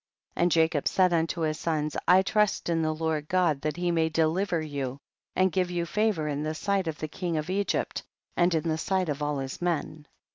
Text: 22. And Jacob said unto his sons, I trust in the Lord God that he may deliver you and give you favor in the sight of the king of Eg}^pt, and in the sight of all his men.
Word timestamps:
22. 0.33 0.41
And 0.43 0.51
Jacob 0.51 0.87
said 0.87 1.13
unto 1.13 1.41
his 1.41 1.59
sons, 1.59 1.95
I 2.07 2.23
trust 2.23 2.69
in 2.69 2.81
the 2.81 2.91
Lord 2.91 3.27
God 3.29 3.61
that 3.61 3.77
he 3.77 3.91
may 3.91 4.09
deliver 4.09 4.59
you 4.59 4.97
and 5.35 5.51
give 5.51 5.69
you 5.69 5.85
favor 5.85 6.27
in 6.27 6.41
the 6.41 6.55
sight 6.55 6.87
of 6.87 6.97
the 6.97 7.07
king 7.07 7.37
of 7.37 7.45
Eg}^pt, 7.45 8.01
and 8.35 8.55
in 8.55 8.67
the 8.67 8.79
sight 8.79 9.09
of 9.09 9.21
all 9.21 9.37
his 9.37 9.61
men. 9.61 10.07